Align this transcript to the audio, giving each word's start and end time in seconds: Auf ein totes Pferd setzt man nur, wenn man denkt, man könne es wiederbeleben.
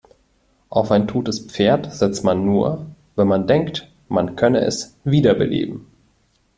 Auf 0.69 0.89
ein 0.89 1.07
totes 1.07 1.41
Pferd 1.41 1.93
setzt 1.93 2.23
man 2.23 2.43
nur, 2.43 2.87
wenn 3.15 3.27
man 3.27 3.45
denkt, 3.45 3.87
man 4.09 4.35
könne 4.35 4.61
es 4.65 4.97
wiederbeleben. 5.03 5.85